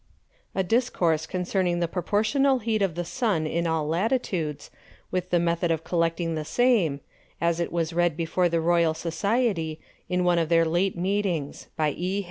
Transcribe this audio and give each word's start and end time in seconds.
_A 0.55 0.67
Discourse 0.67 1.27
concerning 1.27 1.79
the 1.79 1.87
Proportional 1.87 2.57
Heat 2.57 2.81
of 2.81 2.95
the 2.95 3.05
Sun 3.05 3.45
in 3.45 3.67
all 3.67 3.87
Latitudes, 3.87 4.71
with 5.11 5.29
the 5.29 5.39
Method 5.39 5.69
of 5.69 5.83
collecting 5.83 6.33
the 6.33 6.43
same; 6.43 7.01
as 7.39 7.59
it 7.59 7.71
was 7.71 7.93
read 7.93 8.17
before 8.17 8.49
the 8.49 8.61
Royal 8.61 8.95
Society, 8.95 9.79
in 10.09 10.23
one 10.23 10.39
of 10.39 10.49
their 10.49 10.65
late 10.65 10.97
Meetings. 10.97 11.67
By 11.77 11.93
_E. 11.93 12.19